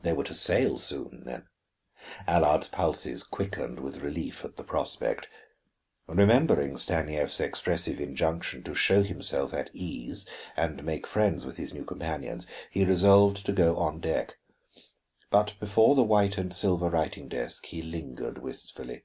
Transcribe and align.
They 0.00 0.14
were 0.14 0.24
to 0.24 0.34
sail 0.34 0.78
soon, 0.78 1.24
then. 1.26 1.46
Allard's 2.26 2.68
pulses 2.68 3.22
quickened 3.22 3.80
with 3.80 3.98
relief 3.98 4.46
at 4.46 4.56
the 4.56 4.64
prospect. 4.64 5.28
Remembering 6.06 6.78
Stanief's 6.78 7.38
expressive 7.38 8.00
injunction 8.00 8.62
to 8.62 8.72
show 8.74 9.02
himself 9.02 9.52
at 9.52 9.68
ease 9.74 10.24
and 10.56 10.82
make 10.82 11.06
friends 11.06 11.44
with 11.44 11.58
his 11.58 11.74
new 11.74 11.84
companions, 11.84 12.46
he 12.70 12.86
resolved 12.86 13.44
to 13.44 13.52
go 13.52 13.76
on 13.76 14.00
deck. 14.00 14.38
But 15.28 15.56
before 15.60 15.96
the 15.96 16.02
white 16.02 16.38
and 16.38 16.50
silver 16.54 16.88
writing 16.88 17.28
desk 17.28 17.66
he 17.66 17.82
lingered 17.82 18.38
wistfully. 18.38 19.04